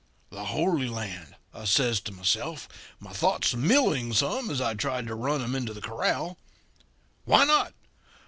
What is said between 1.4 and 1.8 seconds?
I